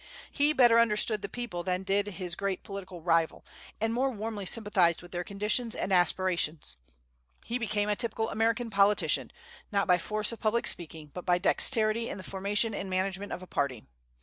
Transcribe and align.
He 0.31 0.51
better 0.51 0.79
understood 0.79 1.21
the 1.21 1.29
people 1.29 1.61
than 1.61 1.83
did 1.83 2.07
his 2.07 2.33
great 2.33 2.63
political 2.63 3.03
rival, 3.03 3.45
and 3.79 3.93
more 3.93 4.09
warmly 4.09 4.47
sympathized 4.47 5.03
with 5.03 5.11
their 5.11 5.23
conditions 5.23 5.75
and 5.75 5.93
aspirations. 5.93 6.77
He 7.45 7.59
became 7.59 7.87
a 7.87 7.95
typical 7.95 8.31
American 8.31 8.71
politician, 8.71 9.31
not 9.71 9.85
by 9.87 9.99
force 9.99 10.31
of 10.31 10.39
public 10.39 10.65
speaking, 10.65 11.11
but 11.13 11.23
by 11.27 11.37
dexterity 11.37 12.09
in 12.09 12.17
the 12.17 12.23
formation 12.23 12.73
and 12.73 12.89
management 12.89 13.31
of 13.31 13.43
a 13.43 13.45
party. 13.45 13.85